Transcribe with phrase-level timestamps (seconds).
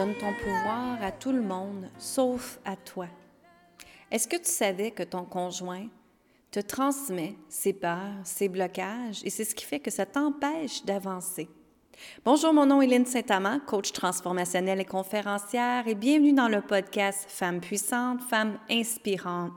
[0.00, 3.06] donne ton pouvoir à tout le monde, sauf à toi.
[4.10, 5.88] Est-ce que tu savais que ton conjoint
[6.50, 11.50] te transmet ses peurs, ses blocages, et c'est ce qui fait que ça t'empêche d'avancer?
[12.24, 17.26] Bonjour, mon nom est Lynne Saint-Amand, coach transformationnelle et conférencière, et bienvenue dans le podcast
[17.28, 19.52] Femmes puissantes, Femmes inspirantes.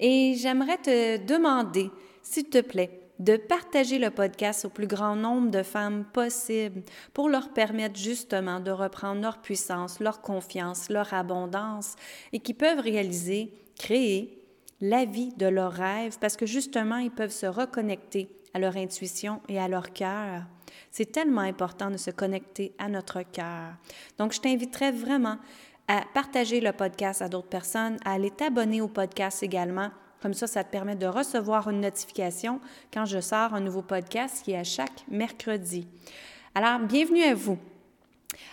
[0.00, 1.90] Et j'aimerais te demander,
[2.22, 6.82] s'il te plaît, de partager le podcast au plus grand nombre de femmes possible
[7.14, 11.94] pour leur permettre justement de reprendre leur puissance, leur confiance, leur abondance
[12.32, 14.42] et qui peuvent réaliser, créer
[14.80, 19.40] la vie de leurs rêves parce que justement, ils peuvent se reconnecter à leur intuition
[19.48, 20.42] et à leur cœur.
[20.90, 23.74] C'est tellement important de se connecter à notre cœur.
[24.18, 25.38] Donc, je t'inviterai vraiment
[25.88, 30.46] à partager le podcast à d'autres personnes, à aller t'abonner au podcast également comme ça,
[30.46, 32.60] ça te permet de recevoir une notification
[32.92, 35.86] quand je sors un nouveau podcast qui est à chaque mercredi.
[36.54, 37.58] Alors, bienvenue à vous.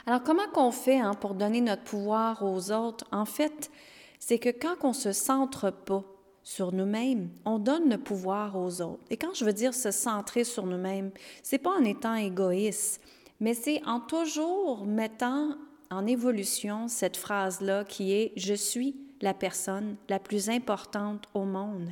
[0.05, 3.05] Alors, comment qu'on fait hein, pour donner notre pouvoir aux autres?
[3.11, 3.72] En fait,
[4.20, 6.03] c'est que quand on ne se centre pas
[6.44, 9.03] sur nous-mêmes, on donne le pouvoir aux autres.
[9.09, 11.11] Et quand je veux dire se centrer sur nous-mêmes,
[11.42, 13.02] c'est pas en étant égoïste,
[13.39, 15.55] mais c'est en toujours mettant
[15.89, 21.89] en évolution cette phrase-là qui est je suis la personne la plus importante au monde.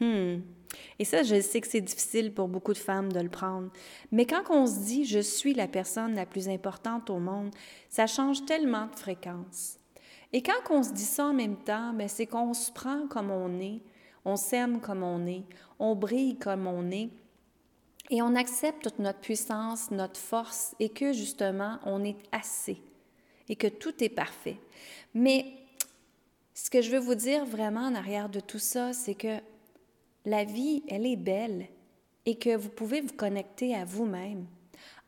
[0.00, 0.40] Hmm.
[0.98, 3.70] Et ça, je sais que c'est difficile pour beaucoup de femmes de le prendre.
[4.10, 7.54] Mais quand on se dit je suis la personne la plus importante au monde,
[7.90, 9.76] ça change tellement de fréquence.
[10.32, 13.30] Et quand on se dit ça en même temps, ben, c'est qu'on se prend comme
[13.30, 13.82] on est,
[14.24, 15.44] on s'aime comme on est,
[15.78, 17.10] on brille comme on est,
[18.10, 22.82] et on accepte toute notre puissance, notre force, et que justement, on est assez,
[23.50, 24.56] et que tout est parfait.
[25.12, 25.63] Mais
[26.54, 29.38] ce que je veux vous dire vraiment en arrière de tout ça, c'est que
[30.24, 31.66] la vie, elle est belle
[32.26, 34.46] et que vous pouvez vous connecter à vous-même.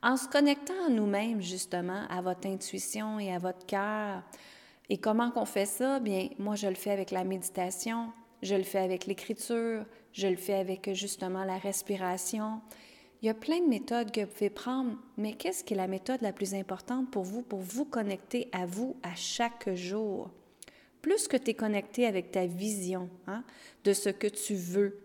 [0.02, 4.22] En se connectant à nous-mêmes, justement, à votre intuition et à votre cœur.
[4.88, 6.00] Et comment qu'on fait ça?
[6.00, 8.12] Bien, moi, je le fais avec la méditation,
[8.42, 12.60] je le fais avec l'écriture, je le fais avec justement la respiration.
[13.22, 15.88] Il y a plein de méthodes que vous pouvez prendre, mais qu'est-ce qui est la
[15.88, 20.30] méthode la plus importante pour vous, pour vous connecter à vous à chaque jour?
[21.06, 23.44] Plus que tu es connecté avec ta vision hein,
[23.84, 24.98] de ce que tu veux,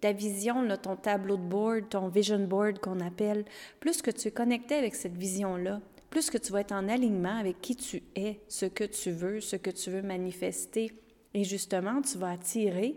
[0.00, 3.44] ta vision, ton tableau de board, ton vision board qu'on appelle,
[3.78, 7.36] plus que tu es connecté avec cette vision-là, plus que tu vas être en alignement
[7.36, 10.90] avec qui tu es, ce que tu veux, ce que tu veux manifester.
[11.34, 12.96] Et justement, tu vas attirer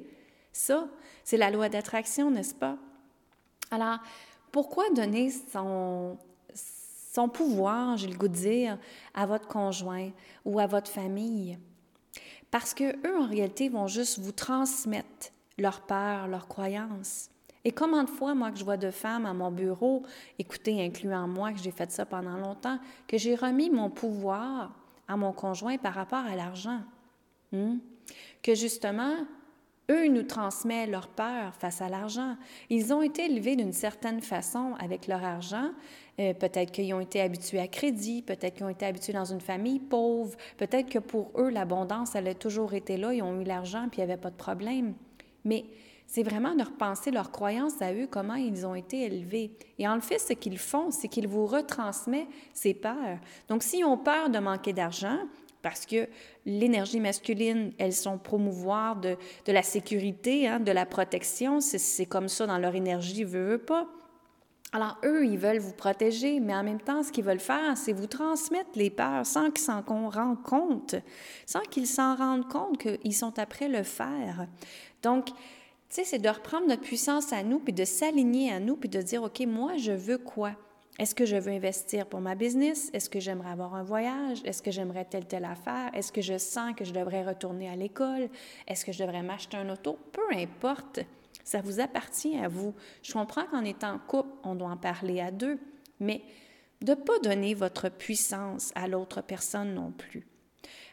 [0.53, 0.87] ça.
[1.25, 2.77] C'est la loi d'attraction, n'est-ce pas?
[3.69, 3.97] Alors,
[4.53, 6.17] pourquoi donner son,
[6.53, 8.79] son pouvoir, j'ai le goût de dire,
[9.13, 10.11] à votre conjoint
[10.45, 11.59] ou à votre famille?
[12.51, 17.29] Parce que eux, en réalité, vont juste vous transmettre leur peur, leurs croyances.
[17.63, 20.03] Et combien de fois, moi, que je vois de femmes à mon bureau,
[20.37, 22.77] écoutez, incluant moi, que j'ai fait ça pendant longtemps,
[23.07, 24.71] que j'ai remis mon pouvoir
[25.07, 26.81] à mon conjoint par rapport à l'argent.
[27.51, 27.77] Hmm?
[28.43, 29.15] Que justement,
[29.89, 32.35] eux nous transmettent leur peur face à l'argent.
[32.69, 35.69] Ils ont été élevés d'une certaine façon avec leur argent.
[36.19, 39.41] Euh, peut-être qu'ils ont été habitués à crédit, peut-être qu'ils ont été habitués dans une
[39.41, 43.43] famille pauvre, peut-être que pour eux, l'abondance, elle a toujours été là, ils ont eu
[43.43, 44.93] l'argent, puis il n'y avait pas de problème.
[45.43, 45.65] Mais
[46.07, 49.51] c'est vraiment de repenser leurs croyances à eux, comment ils ont été élevés.
[49.77, 53.19] Et en le fait, ce qu'ils font, c'est qu'ils vous retransmettent ces peurs.
[53.49, 55.19] Donc, s'ils ont peur de manquer d'argent,
[55.65, 56.07] parce que
[56.45, 59.17] l'énergie masculine, elles sont promouvoir de,
[59.47, 61.59] la sécurité, hein, de la protection.
[61.59, 63.87] C'est comme ça dans leur énergie, veut, veut pas.
[64.73, 67.93] Alors, eux, ils veulent vous protéger, mais en même temps, ce qu'ils veulent faire, c'est
[67.93, 70.93] vous transmettre les peurs sans qu'ils s'en rendent compte,
[71.47, 74.45] sans qu'ils s'en rendent compte qu'ils sont après le faire.
[75.01, 75.33] Donc, tu
[75.89, 79.01] sais, c'est de reprendre notre puissance à nous, puis de s'aligner à nous, puis de
[79.01, 80.51] dire, OK, moi, je veux quoi?
[80.97, 82.89] Est-ce que je veux investir pour ma business?
[82.93, 84.41] Est-ce que j'aimerais avoir un voyage?
[84.45, 85.89] Est-ce que j'aimerais telle, telle affaire?
[85.93, 88.29] Est-ce que je sens que je devrais retourner à l'école?
[88.65, 89.99] Est-ce que je devrais m'acheter un auto?
[90.13, 91.01] Peu importe.
[91.43, 92.73] Ça vous appartient à vous.
[93.03, 95.59] Je comprends qu'en étant couple, on doit en parler à deux,
[95.99, 96.21] mais
[96.81, 100.25] de ne pas donner votre puissance à l'autre personne non plus.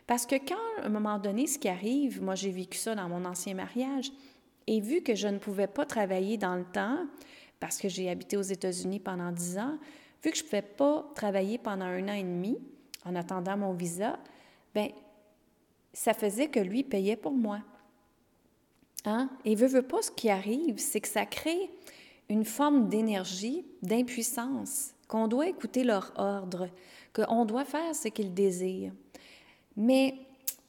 [0.08, 3.08] Parce que quand, à un moment donné, ce qui arrive, moi j'ai vécu ça dans
[3.08, 4.10] mon ancien mariage,
[4.66, 7.06] et vu que je ne pouvais pas travailler dans le temps,
[7.62, 9.78] parce que j'ai habité aux États-Unis pendant dix ans,
[10.24, 12.58] vu que je ne pouvais pas travailler pendant un an et demi
[13.04, 14.18] en attendant mon visa,
[14.74, 14.88] ben
[15.92, 17.60] ça faisait que lui payait pour moi.
[19.04, 19.30] Hein?
[19.44, 21.70] Et veut, veut pas, ce qui arrive, c'est que ça crée
[22.28, 26.68] une forme d'énergie, d'impuissance, qu'on doit écouter leur ordre,
[27.12, 28.92] qu'on doit faire ce qu'ils désirent.
[29.76, 30.16] Mais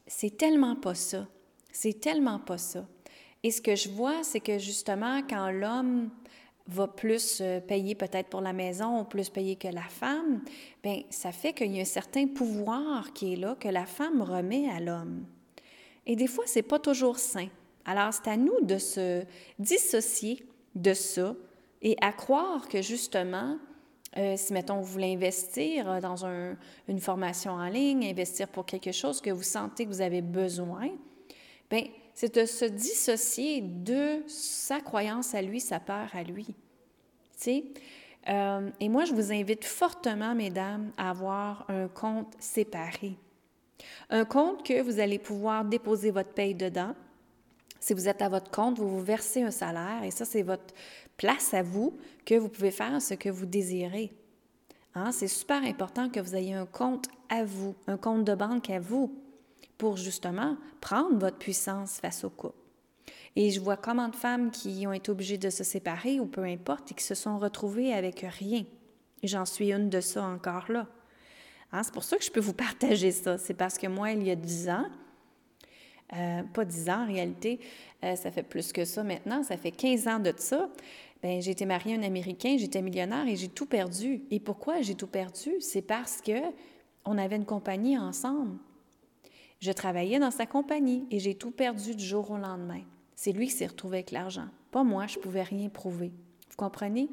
[0.05, 1.25] c'est tellement pas ça.
[1.71, 2.85] C'est tellement pas ça.
[3.41, 6.11] Et ce que je vois, c'est que justement, quand l'homme
[6.67, 10.41] va plus euh, payer peut-être pour la maison plus payer que la femme,
[10.81, 14.21] bien, ça fait qu'il y a un certain pouvoir qui est là que la femme
[14.21, 15.25] remet à l'homme.
[16.05, 17.47] Et des fois, c'est pas toujours sain.
[17.85, 19.23] Alors, c'est à nous de se
[19.59, 20.45] dissocier
[20.75, 21.35] de ça
[21.81, 23.57] et à croire que justement,
[24.17, 29.19] euh, si, mettons, vous voulez investir dans une formation en ligne, investir pour quelque chose
[29.19, 30.89] que vous sentez que vous avez besoin,
[31.69, 36.53] bien, c'est de se dissocier de sa croyance à lui, sa peur à lui.
[37.39, 37.63] Tu?
[38.29, 43.17] Euh, et moi, je vous invite fortement, mesdames, à avoir un compte séparé.
[44.09, 46.95] Un compte que vous allez pouvoir déposer votre paye dedans.
[47.79, 50.73] Si vous êtes à votre compte, vous vous versez un salaire et ça, c'est votre
[51.17, 54.13] place à vous que vous pouvez faire ce que vous désirez.
[54.95, 55.11] Hein?
[55.11, 58.79] C'est super important que vous ayez un compte à vous, un compte de banque à
[58.79, 59.13] vous
[59.77, 62.57] pour justement prendre votre puissance face au couple.
[63.35, 66.43] Et je vois comment de femmes qui ont été obligées de se séparer ou peu
[66.43, 68.63] importe et qui se sont retrouvées avec rien.
[69.23, 70.87] J'en suis une de ça encore là.
[71.71, 73.37] Hein, c'est pour ça que je peux vous partager ça.
[73.37, 74.85] C'est parce que moi, il y a dix ans,
[76.13, 77.59] euh, pas dix ans en réalité,
[78.03, 80.69] euh, ça fait plus que ça maintenant, ça fait 15 ans de ça,
[81.23, 84.21] ben, j'ai été mariée à un Américain, j'étais millionnaire et j'ai tout perdu.
[84.29, 85.53] Et pourquoi j'ai tout perdu?
[85.61, 86.33] C'est parce que
[87.05, 88.57] on avait une compagnie ensemble.
[89.63, 92.81] Je travaillais dans sa compagnie et j'ai tout perdu du jour au lendemain.
[93.15, 94.49] C'est lui qui s'est retrouvé avec l'argent.
[94.71, 96.11] Pas moi, je ne pouvais rien prouver.
[96.49, 97.07] Vous comprenez?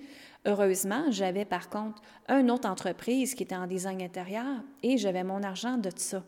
[0.45, 5.45] Heureusement, j'avais par contre une autre entreprise qui était en design intérieur et j'avais mon
[5.45, 6.25] argent de ça.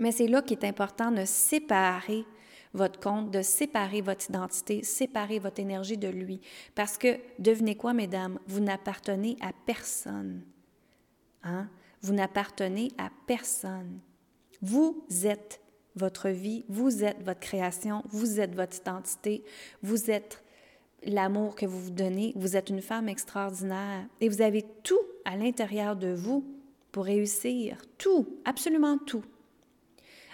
[0.00, 2.26] Mais c'est là qu'il est important de séparer
[2.74, 6.42] votre compte, de séparer votre identité, séparer votre énergie de lui.
[6.74, 10.42] Parce que, devenez quoi, mesdames, vous n'appartenez à personne.
[11.42, 11.70] Hein?
[12.02, 13.98] Vous n'appartenez à personne.
[14.62, 15.60] Vous êtes
[15.94, 19.42] votre vie, vous êtes votre création, vous êtes votre identité,
[19.82, 20.42] vous êtes
[21.04, 25.36] l'amour que vous vous donnez, vous êtes une femme extraordinaire et vous avez tout à
[25.36, 26.44] l'intérieur de vous
[26.92, 29.24] pour réussir, tout, absolument tout.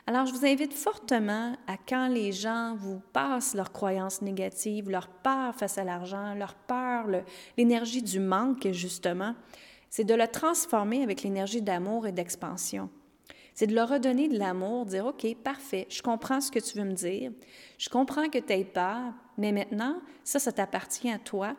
[0.07, 5.07] Alors, je vous invite fortement à quand les gens vous passent leurs croyances négatives, leur
[5.09, 7.07] peur face à l'argent, leur peur,
[7.57, 9.37] l'énergie du manque, justement,
[9.91, 12.91] c'est de le transformer avec l'énergie d'amour et d'expansion.
[13.55, 16.85] C'est de leur redonner de l'amour, dire OK, parfait, je comprends ce que tu veux
[16.85, 17.33] me dire,
[17.79, 21.55] je comprends que tu aies peur, mais maintenant, ça, ça t'appartient à toi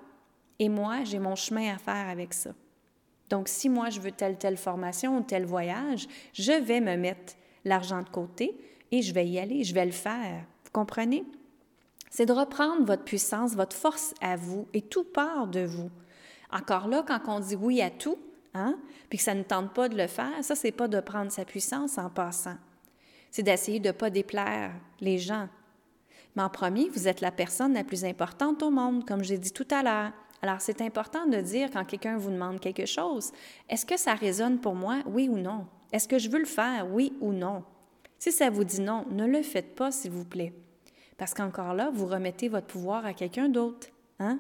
[0.60, 2.52] et moi, j'ai mon chemin à faire avec ça.
[3.30, 7.34] Donc, si moi, je veux telle, telle formation ou tel voyage, je vais me mettre
[7.66, 8.56] l'argent de côté
[8.92, 10.46] et je vais y aller, je vais le faire.
[10.66, 11.26] Vous comprenez?
[12.10, 15.90] C'est de reprendre votre puissance, votre force à vous et tout part de vous.
[16.52, 18.20] Encore là, quand on dit oui à tout,
[18.54, 18.78] hein,
[19.10, 21.46] puis que ça ne tente pas de le faire, ça, c'est pas de prendre sa
[21.46, 22.58] puissance en passant.
[23.32, 25.48] C'est d'essayer de ne pas déplaire les gens.
[26.36, 29.52] Mais en premier, vous êtes la personne la plus importante au monde, comme j'ai dit
[29.52, 30.12] tout à l'heure.
[30.42, 33.32] Alors, c'est important de dire quand quelqu'un vous demande quelque chose,
[33.70, 35.66] est-ce que ça résonne pour moi, oui ou non?
[35.92, 37.64] Est-ce que je veux le faire, oui ou non?
[38.20, 40.54] Si ça vous dit non, ne le faites pas, s'il vous plaît.
[41.18, 43.88] Parce qu'encore là, vous remettez votre pouvoir à quelqu'un d'autre.
[44.20, 44.40] Hein?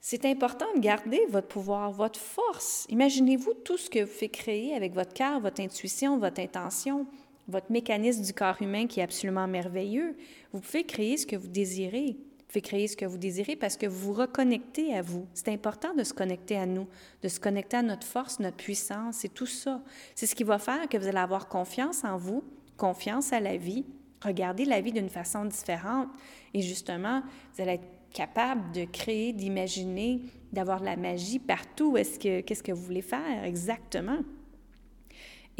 [0.00, 2.86] C'est important de garder votre pouvoir, votre force.
[2.88, 7.06] Imaginez-vous tout ce que vous faites créer avec votre cœur, votre intuition, votre intention,
[7.48, 10.16] votre mécanisme du corps humain qui est absolument merveilleux.
[10.52, 12.16] Vous pouvez créer ce que vous désirez.
[12.16, 15.26] Vous pouvez créer ce que vous désirez parce que vous vous reconnectez à vous.
[15.34, 16.86] C'est important de se connecter à nous,
[17.22, 19.82] de se connecter à notre force, notre puissance, c'est tout ça.
[20.14, 22.42] C'est ce qui va faire que vous allez avoir confiance en vous,
[22.76, 23.84] confiance à la vie,
[24.22, 26.08] regarder la vie d'une façon différente
[26.54, 27.22] et justement,
[27.54, 30.20] vous allez être capable de créer, d'imaginer,
[30.52, 31.96] d'avoir de la magie partout.
[31.96, 34.20] Est-ce que qu'est-ce que vous voulez faire exactement?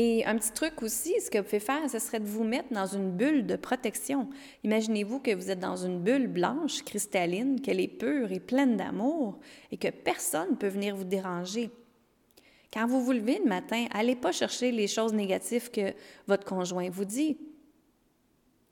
[0.01, 2.73] Et un petit truc aussi, ce que vous pouvez faire, ce serait de vous mettre
[2.73, 4.31] dans une bulle de protection.
[4.63, 9.41] Imaginez-vous que vous êtes dans une bulle blanche, cristalline, qu'elle est pure et pleine d'amour
[9.73, 11.71] et que personne ne peut venir vous déranger.
[12.73, 15.93] Quand vous vous levez le matin, allez pas chercher les choses négatives que
[16.29, 17.37] votre conjoint vous dit.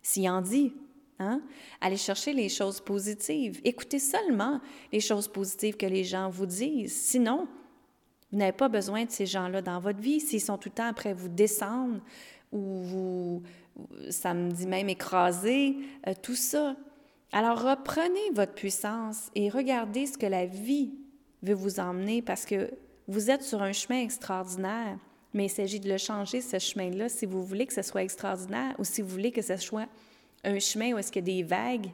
[0.03, 0.75] S'il en dit,
[1.19, 1.41] hein?
[1.81, 3.61] Allez chercher les choses positives.
[3.65, 4.61] Écoutez seulement
[4.93, 6.95] les choses positives que les gens vous disent.
[6.95, 7.49] Sinon,
[8.33, 10.21] vous n'avez pas besoin de ces gens-là dans votre vie.
[10.21, 12.01] S'ils sont tout le temps après vous descendre
[12.53, 13.43] ou vous,
[14.11, 16.77] ça me dit même écraser, euh, tout ça.
[17.33, 20.95] Alors reprenez votre puissance et regardez ce que la vie
[21.43, 22.71] veut vous emmener parce que
[23.09, 24.99] vous êtes sur un chemin extraordinaire,
[25.33, 28.75] mais il s'agit de le changer, ce chemin-là, si vous voulez que ce soit extraordinaire
[28.79, 29.89] ou si vous voulez que ce soit
[30.47, 31.91] un chemin où est-ce qu'il y a des vagues,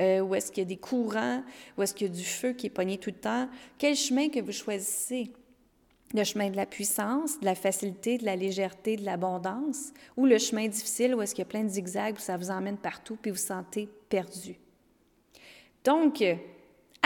[0.00, 1.42] euh, où est-ce qu'il y a des courants,
[1.76, 3.48] où est-ce qu'il y a du feu qui est pogné tout le temps?
[3.78, 5.30] Quel chemin que vous choisissez?
[6.12, 10.38] le chemin de la puissance, de la facilité, de la légèreté, de l'abondance, ou le
[10.38, 13.18] chemin difficile où est-ce qu'il y a plein de zigzags, où ça vous emmène partout,
[13.20, 14.54] puis vous sentez perdu?
[15.82, 16.22] Donc,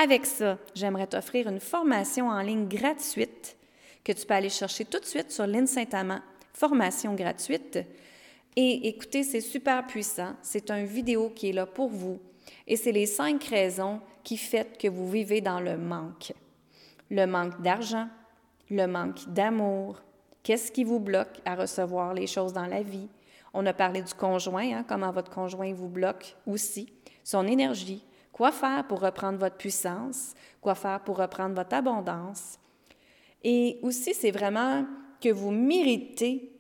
[0.01, 3.57] Avec ça, j'aimerais t'offrir une formation en ligne gratuite
[4.05, 6.21] que tu peux aller chercher tout de suite sur l'IN Saint-Amand,
[6.53, 7.81] formation gratuite.
[8.61, 10.35] Et écoutez, c'est super puissant.
[10.43, 12.19] C'est un vidéo qui est là pour vous.
[12.67, 16.33] Et c'est les cinq raisons qui font que vous vivez dans le manque.
[17.09, 18.09] Le manque d'argent,
[18.69, 20.03] le manque d'amour,
[20.43, 23.07] qu'est-ce qui vous bloque à recevoir les choses dans la vie?
[23.55, 28.51] On a parlé du conjoint, hein, comment votre conjoint vous bloque aussi, son énergie, quoi
[28.51, 32.59] faire pour reprendre votre puissance, quoi faire pour reprendre votre abondance?
[33.45, 34.85] Et aussi, c'est vraiment
[35.21, 36.58] que vous méritez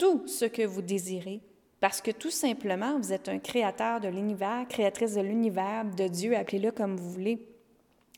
[0.00, 1.42] tout ce que vous désirez
[1.78, 6.36] parce que tout simplement, vous êtes un créateur de l'univers, créatrice de l'univers, de Dieu,
[6.36, 7.46] appelez-le comme vous voulez.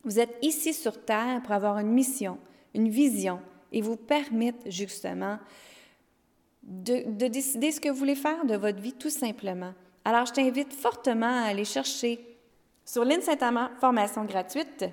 [0.04, 2.38] Vous êtes ici sur Terre pour avoir une mission,
[2.74, 5.38] une vision et vous permettre justement
[6.62, 9.74] de, de, décider ce que vous voulez faire de votre vie tout simplement.
[10.04, 12.20] Alors, je t'invite fortement à aller chercher
[12.84, 14.84] sur l'île Saint-Amand, formation gratuite,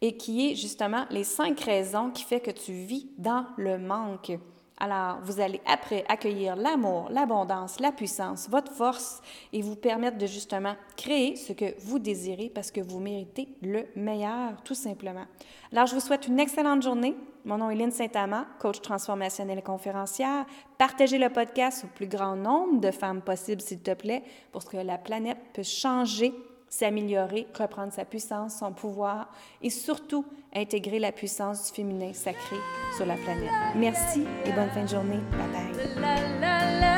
[0.00, 4.32] et qui est justement les cinq raisons qui fait que tu vis dans le manque.
[4.80, 9.20] Alors, vous allez après accueillir l'amour, l'abondance, la puissance, votre force
[9.52, 13.86] et vous permettre de justement créer ce que vous désirez parce que vous méritez le
[13.96, 15.24] meilleur, tout simplement.
[15.72, 17.16] Alors, je vous souhaite une excellente journée.
[17.44, 20.46] Mon nom est Lynne Saint-Amand, coach transformationnel et conférencière.
[20.76, 24.76] Partagez le podcast au plus grand nombre de femmes possible, s'il te plaît, pour que
[24.76, 26.32] la planète puisse changer
[26.68, 29.30] s'améliorer, reprendre sa puissance, son pouvoir
[29.62, 32.56] et surtout intégrer la puissance du féminin sacré
[32.96, 33.50] sur la planète.
[33.76, 35.20] Merci et bonne fin de journée.
[35.32, 36.97] Bye bye.